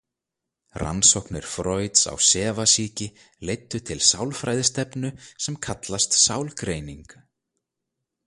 Rannsóknir 0.81 1.45
Frojds 1.55 2.01
á 2.11 2.13
sefasýki 2.29 3.07
leiddu 3.49 3.81
til 3.89 4.01
sálfræðistefnu 4.09 5.13
sem 5.47 5.61
kallast 5.67 6.17
sálgreining. 6.23 7.17